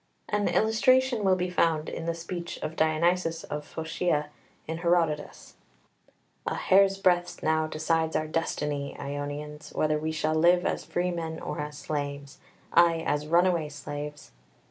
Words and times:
An 0.27 0.47
illustration 0.47 1.23
will 1.23 1.35
be 1.35 1.51
found 1.51 1.87
in 1.87 2.07
the 2.07 2.15
speech 2.15 2.57
of 2.63 2.75
Dionysius 2.75 3.43
of 3.43 3.63
Phocaea 3.63 4.29
in 4.67 4.79
Herodotus: 4.79 5.57
"A 6.47 6.55
hair's 6.55 6.97
breadth 6.97 7.43
now 7.43 7.67
decides 7.67 8.15
our 8.15 8.25
destiny, 8.25 8.97
Ionians, 8.97 9.71
whether 9.75 9.99
we 9.99 10.11
shall 10.11 10.33
live 10.33 10.65
as 10.65 10.83
freemen 10.83 11.39
or 11.39 11.59
as 11.61 11.77
slaves 11.77 12.39
ay, 12.73 13.03
as 13.05 13.27
runaway 13.27 13.69
slaves. 13.69 14.31